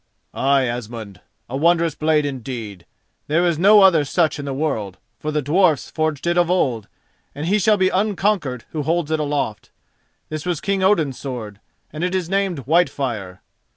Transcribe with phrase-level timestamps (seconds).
[0.33, 2.87] "Ay, Asmund, a wondrous blade indeed.
[3.27, 6.87] There is no other such in the world, for the dwarfs forged it of old,
[7.35, 9.69] and he shall be unconquered who holds it aloft.
[10.29, 11.59] This was King Odin's sword,
[11.93, 13.41] and it is named Whitefire.